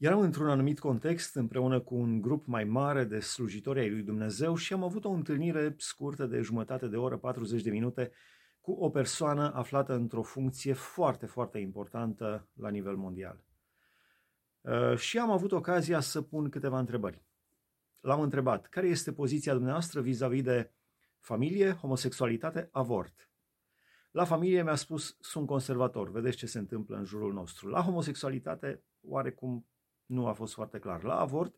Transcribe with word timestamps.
Eram 0.00 0.20
într-un 0.20 0.48
anumit 0.48 0.78
context 0.78 1.34
împreună 1.34 1.80
cu 1.80 1.94
un 1.94 2.20
grup 2.20 2.46
mai 2.46 2.64
mare 2.64 3.04
de 3.04 3.20
slujitori 3.20 3.80
ai 3.80 3.90
lui 3.90 4.02
Dumnezeu 4.02 4.54
și 4.54 4.72
am 4.72 4.82
avut 4.82 5.04
o 5.04 5.10
întâlnire 5.10 5.74
scurtă 5.78 6.26
de 6.26 6.40
jumătate 6.40 6.86
de 6.86 6.96
oră, 6.96 7.18
40 7.18 7.62
de 7.62 7.70
minute, 7.70 8.12
cu 8.60 8.72
o 8.72 8.90
persoană 8.90 9.52
aflată 9.54 9.94
într-o 9.94 10.22
funcție 10.22 10.72
foarte, 10.72 11.26
foarte 11.26 11.58
importantă 11.58 12.48
la 12.52 12.68
nivel 12.68 12.96
mondial. 12.96 13.44
Uh, 14.60 14.96
și 14.96 15.18
am 15.18 15.30
avut 15.30 15.52
ocazia 15.52 16.00
să 16.00 16.22
pun 16.22 16.48
câteva 16.48 16.78
întrebări. 16.78 17.24
L-am 18.00 18.20
întrebat, 18.20 18.66
care 18.66 18.86
este 18.86 19.12
poziția 19.12 19.52
dumneavoastră 19.52 20.00
vis-a-vis 20.00 20.42
de 20.42 20.72
familie, 21.18 21.72
homosexualitate, 21.72 22.68
avort? 22.72 23.30
La 24.10 24.24
familie 24.24 24.62
mi-a 24.62 24.74
spus, 24.74 25.16
sunt 25.20 25.46
conservator, 25.46 26.10
vedeți 26.10 26.36
ce 26.36 26.46
se 26.46 26.58
întâmplă 26.58 26.96
în 26.96 27.04
jurul 27.04 27.32
nostru. 27.32 27.68
La 27.68 27.82
homosexualitate, 27.82 28.82
oarecum 29.00 29.64
nu 30.10 30.26
a 30.26 30.32
fost 30.32 30.54
foarte 30.54 30.78
clar. 30.78 31.02
La 31.02 31.20
avort, 31.20 31.54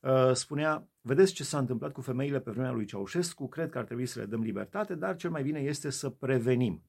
uh, 0.00 0.32
spunea, 0.32 0.88
vedeți 1.00 1.32
ce 1.32 1.44
s-a 1.44 1.58
întâmplat 1.58 1.92
cu 1.92 2.00
femeile 2.00 2.40
pe 2.40 2.50
vremea 2.50 2.70
lui 2.70 2.84
Ceaușescu, 2.84 3.48
cred 3.48 3.70
că 3.70 3.78
ar 3.78 3.84
trebui 3.84 4.06
să 4.06 4.18
le 4.18 4.26
dăm 4.26 4.42
libertate, 4.42 4.94
dar 4.94 5.16
cel 5.16 5.30
mai 5.30 5.42
bine 5.42 5.60
este 5.60 5.90
să 5.90 6.10
prevenim. 6.10 6.84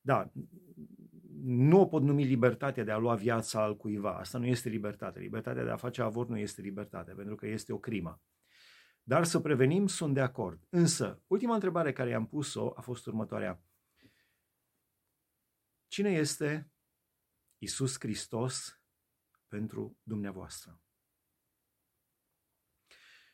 Da, 0.00 0.30
nu 1.42 1.80
o 1.80 1.86
pot 1.86 2.02
numi 2.02 2.24
libertatea 2.24 2.84
de 2.84 2.90
a 2.90 2.96
lua 2.96 3.14
viața 3.14 3.62
al 3.62 3.76
cuiva. 3.76 4.16
Asta 4.16 4.38
nu 4.38 4.46
este 4.46 4.68
libertate. 4.68 5.20
Libertatea 5.20 5.64
de 5.64 5.70
a 5.70 5.76
face 5.76 6.02
avort 6.02 6.28
nu 6.28 6.38
este 6.38 6.60
libertate, 6.60 7.12
pentru 7.12 7.34
că 7.34 7.46
este 7.46 7.72
o 7.72 7.78
crimă. 7.78 8.20
Dar 9.02 9.24
să 9.24 9.40
prevenim, 9.40 9.86
sunt 9.86 10.14
de 10.14 10.20
acord. 10.20 10.66
Însă, 10.68 11.22
ultima 11.26 11.54
întrebare 11.54 11.92
care 11.92 12.10
i-am 12.10 12.26
pus-o 12.26 12.72
a 12.76 12.80
fost 12.80 13.06
următoarea. 13.06 13.62
Cine 15.88 16.10
este 16.10 16.70
Isus 17.58 17.96
Hristos 17.98 18.81
pentru 19.52 19.98
dumneavoastră. 20.02 20.80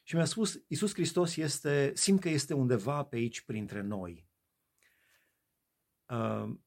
Și 0.02 0.14
mi-a 0.14 0.24
spus, 0.24 0.64
Iisus 0.66 0.92
Hristos 0.92 1.36
este, 1.36 1.94
simt 1.94 2.20
că 2.20 2.28
este 2.28 2.54
undeva 2.54 3.04
pe 3.04 3.16
aici 3.16 3.40
printre 3.40 3.80
noi. 3.80 4.28
Uh, 6.06 6.58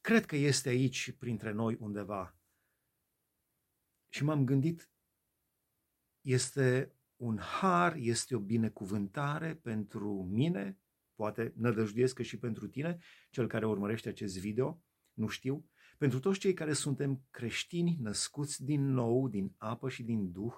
cred 0.00 0.26
că 0.26 0.36
este 0.36 0.68
aici 0.68 1.12
printre 1.12 1.50
noi 1.50 1.76
undeva. 1.80 2.38
Și 4.08 4.24
m-am 4.24 4.44
gândit, 4.44 4.90
este 6.20 6.96
un 7.16 7.38
har, 7.38 7.96
este 7.96 8.34
o 8.34 8.40
binecuvântare 8.40 9.56
pentru 9.56 10.22
mine, 10.24 10.78
poate 11.14 11.52
nădăjduiesc 11.56 12.14
că 12.14 12.22
și 12.22 12.38
pentru 12.38 12.68
tine, 12.68 12.98
cel 13.30 13.46
care 13.46 13.66
urmărește 13.66 14.08
acest 14.08 14.38
video, 14.38 14.82
nu 15.12 15.28
știu, 15.28 15.70
pentru 15.98 16.20
toți 16.20 16.38
cei 16.38 16.52
care 16.52 16.72
suntem 16.72 17.22
creștini 17.30 17.96
născuți 18.00 18.64
din 18.64 18.92
nou, 18.92 19.28
din 19.28 19.54
apă 19.56 19.88
și 19.88 20.02
din 20.02 20.32
duh, 20.32 20.54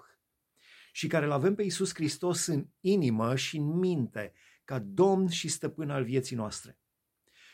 și 0.91 1.07
care 1.07 1.25
îl 1.25 1.31
avem 1.31 1.55
pe 1.55 1.63
Iisus 1.63 1.93
Hristos 1.93 2.45
în 2.45 2.67
inimă 2.79 3.35
și 3.35 3.57
în 3.57 3.77
minte, 3.77 4.33
ca 4.63 4.79
Domn 4.79 5.27
și 5.27 5.47
Stăpân 5.47 5.89
al 5.89 6.03
vieții 6.03 6.35
noastre. 6.35 6.79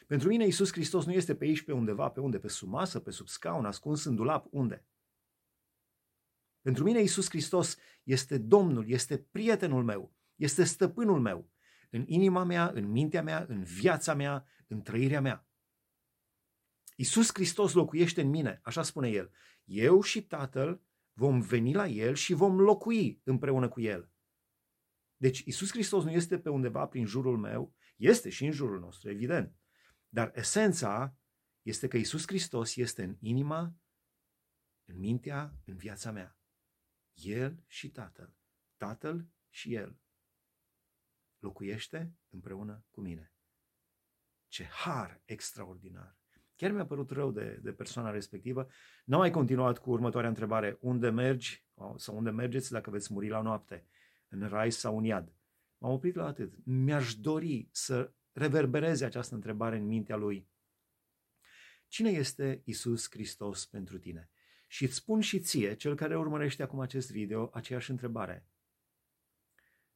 Pentru 0.08 0.28
mine 0.28 0.44
Iisus 0.44 0.72
Hristos 0.72 1.06
nu 1.06 1.12
este 1.12 1.36
pe 1.36 1.46
aici, 1.46 1.62
pe 1.62 1.72
undeva, 1.72 2.10
pe 2.10 2.20
unde, 2.20 2.40
pe 2.40 2.48
sub 2.48 2.70
masă, 2.70 3.00
pe 3.00 3.12
sub 3.12 3.28
scaun, 3.28 3.66
ascuns 3.66 4.04
în 4.04 4.16
dulap, 4.16 4.48
unde? 4.50 4.86
Pentru 6.62 6.84
mine 6.84 7.00
Iisus 7.00 7.30
Hristos 7.30 7.78
este 8.04 8.38
Domnul, 8.38 8.90
este 8.90 9.18
prietenul 9.18 9.84
meu, 9.84 10.14
este 10.36 10.64
stăpânul 10.64 11.20
meu, 11.20 11.50
în 11.90 12.04
inima 12.08 12.44
mea, 12.44 12.72
în 12.74 12.92
mintea 12.92 13.24
mea, 13.24 13.46
în 13.50 13.64
viața 13.64 14.14
mea, 14.14 14.46
în 14.68 14.82
trăirea 14.82 15.22
mea. 15.22 15.48
Iisus 16.96 17.30
Hristos 17.34 17.74
locuiește 17.74 18.22
în 18.22 18.30
mine, 18.30 18.60
așa 18.64 18.84
spune 18.84 19.10
el. 19.10 19.32
Eu 19.64 20.02
și 20.02 20.24
Tatăl 20.24 20.84
vom 21.14 21.42
veni 21.42 21.74
la 21.74 21.88
El 21.88 22.16
și 22.16 22.34
vom 22.34 22.60
locui 22.60 23.22
împreună 23.24 23.70
cu 23.70 23.82
El. 23.82 24.12
Deci 25.18 25.40
Iisus 25.40 25.70
Hristos 25.70 26.04
nu 26.04 26.12
este 26.12 26.40
pe 26.40 26.50
undeva 26.50 26.88
prin 26.88 27.06
jurul 27.06 27.38
meu, 27.38 27.76
este 27.96 28.30
și 28.30 28.46
în 28.46 28.52
jurul 28.52 28.80
nostru, 28.80 29.10
evident. 29.10 29.56
Dar 30.08 30.32
esența 30.36 31.18
este 31.62 31.88
că 31.88 31.98
Iisus 31.98 32.24
Hristos 32.28 32.76
este 32.76 33.04
în 33.04 33.18
inima, 33.20 33.76
în 34.86 34.98
mintea, 34.98 35.58
în 35.66 35.76
viața 35.76 36.12
mea. 36.12 36.38
El 37.14 37.64
și 37.68 37.92
Tatăl. 37.92 38.36
Tatăl 38.78 39.28
și 39.50 39.74
El. 39.74 40.00
Locuiește 41.40 42.16
împreună 42.30 42.86
cu 42.90 43.02
mine. 43.02 43.34
Ce 44.48 44.64
har 44.64 45.22
extraordinar! 45.26 46.25
Chiar 46.56 46.72
mi-a 46.72 46.86
părut 46.86 47.12
rău 47.12 47.32
de, 47.32 47.60
de 47.64 47.72
persoana 47.72 48.10
respectivă. 48.12 48.68
Nu 49.06 49.18
mai 49.18 49.32
continuat 49.32 49.78
cu 49.78 49.92
următoarea 49.92 50.30
întrebare. 50.30 50.78
Unde 50.82 51.10
mergi 51.10 51.66
sau 51.96 52.18
unde 52.18 52.30
mergeți 52.30 52.72
dacă 52.72 52.90
veți 52.90 53.14
muri 53.14 53.28
la 53.28 53.42
noapte? 53.42 53.88
În 54.28 54.48
rai 54.48 54.72
sau 54.72 54.98
în 54.98 55.04
iad? 55.04 55.34
M-am 55.78 55.92
oprit 55.92 56.16
la 56.16 56.26
atât. 56.26 56.54
Mi-aș 56.64 57.16
dori 57.16 57.70
să 57.72 58.14
reverbereze 58.32 59.06
această 59.06 59.36
întrebare 59.36 59.78
în 59.78 59.86
mintea 59.86 60.16
lui. 60.16 60.50
Cine 61.88 62.10
este 62.10 62.62
Isus 62.66 63.10
Hristos 63.10 63.66
pentru 63.66 63.98
tine? 63.98 64.30
Și 64.68 64.84
îți 64.84 64.96
spun 64.96 65.22
și 65.22 65.40
ție, 65.40 65.76
cel 65.76 65.96
care 65.96 66.18
urmărește 66.18 66.64
acum 66.64 66.80
acest 66.80 67.12
video, 67.12 67.50
aceeași 67.54 67.92
întrebare. 67.92 68.48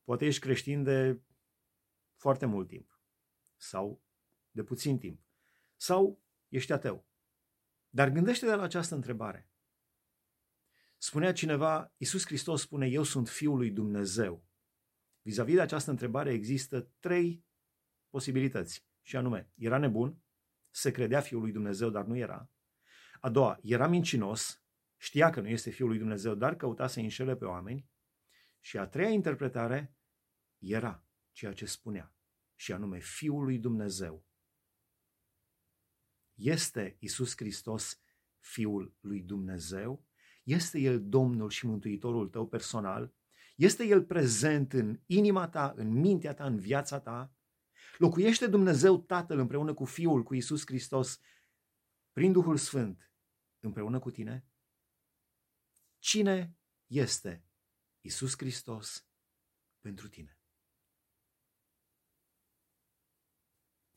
Poate 0.04 0.26
ești 0.26 0.42
creștin 0.42 0.84
de 0.84 1.20
foarte 2.16 2.46
mult 2.46 2.68
timp 2.68 3.00
sau 3.56 4.02
de 4.52 4.64
puțin 4.64 4.98
timp 4.98 5.22
sau 5.76 6.22
ești 6.50 6.72
ateu. 6.72 7.08
Dar 7.90 8.10
gândește-te 8.10 8.56
la 8.56 8.64
această 8.64 8.96
întrebare. 8.96 9.50
Spunea 10.98 11.34
cineva, 11.34 11.94
Iisus 11.98 12.26
Hristos 12.26 12.62
spune, 12.62 12.88
eu 12.88 13.04
sunt 13.04 13.30
Fiul 13.30 13.58
lui 13.58 13.72
Dumnezeu. 13.72 14.48
Vis-a-vis 15.22 15.56
de 15.56 15.62
această 15.62 15.90
întrebare 15.90 16.34
există 16.34 16.82
trei 17.00 17.46
posibilități. 18.10 18.88
Și 19.02 19.16
anume, 19.16 19.52
era 19.56 19.78
nebun, 19.78 20.22
se 20.70 20.92
credea 20.92 21.22
Fiul 21.22 21.42
lui 21.42 21.52
Dumnezeu, 21.52 21.90
dar 21.90 22.06
nu 22.06 22.18
era. 22.18 22.52
A 23.20 23.30
doua, 23.30 23.60
era 23.62 23.88
mincinos, 23.88 24.64
știa 24.98 25.30
că 25.30 25.42
nu 25.42 25.48
este 25.48 25.70
Fiul 25.70 25.88
lui 25.88 25.98
Dumnezeu, 25.98 26.36
dar 26.36 26.56
căuta 26.56 26.88
să 26.88 27.00
înșele 27.00 27.36
pe 27.36 27.46
oameni. 27.46 27.90
Și 28.60 28.78
a 28.78 28.88
treia 28.88 29.10
interpretare 29.10 29.96
era 30.58 31.06
ceea 31.32 31.54
ce 31.54 31.66
spunea, 31.66 32.16
și 32.56 32.74
anume 32.74 33.00
Fiul 33.00 33.44
lui 33.44 33.60
Dumnezeu. 33.60 34.26
Este 36.40 36.98
Isus 37.00 37.34
Hristos 37.36 38.02
Fiul 38.40 38.96
lui 39.00 39.22
Dumnezeu? 39.22 40.06
Este 40.44 40.80
El 40.80 41.10
Domnul 41.10 41.50
și 41.50 41.66
Mântuitorul 41.66 42.30
tău 42.30 42.48
personal? 42.48 43.14
Este 43.56 43.86
El 43.86 44.06
prezent 44.06 44.74
în 44.74 45.00
inima 45.06 45.50
ta, 45.50 45.74
în 45.76 45.88
mintea 45.88 46.34
ta, 46.34 46.46
în 46.46 46.60
viața 46.60 47.00
ta? 47.00 47.34
Locuiește 47.98 48.48
Dumnezeu 48.48 49.02
Tatăl 49.02 49.40
împreună 49.40 49.74
cu 49.74 49.86
Fiul, 49.86 50.24
cu 50.24 50.36
Isus 50.36 50.66
Hristos, 50.66 51.20
prin 52.12 52.32
Duhul 52.32 52.58
Sfânt, 52.58 53.12
împreună 53.60 54.00
cu 54.00 54.12
tine? 54.12 54.48
Cine 55.98 56.58
este 56.88 57.46
Isus 58.02 58.34
Hristos 58.38 59.08
pentru 59.80 60.08
tine? 60.08 60.39